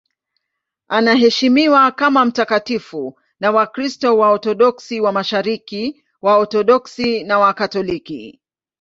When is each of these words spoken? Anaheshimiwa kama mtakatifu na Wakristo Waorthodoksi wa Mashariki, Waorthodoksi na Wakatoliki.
Anaheshimiwa 0.87 1.91
kama 1.91 2.25
mtakatifu 2.25 3.19
na 3.39 3.51
Wakristo 3.51 4.17
Waorthodoksi 4.17 5.01
wa 5.01 5.11
Mashariki, 5.11 6.03
Waorthodoksi 6.21 7.23
na 7.23 7.39
Wakatoliki. 7.39 8.41